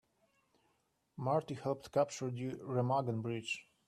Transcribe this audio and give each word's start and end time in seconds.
Marty 1.15 1.53
helped 1.53 1.91
capture 1.91 2.31
the 2.31 2.53
Remagen 2.55 3.21
Bridge. 3.21 3.67